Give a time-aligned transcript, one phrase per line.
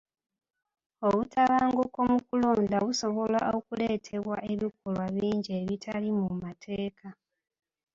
[1.07, 7.07] Obutabanguko mu kulonda busobola okuleetebwa ebikolwa bingi ebitali mu mateeka.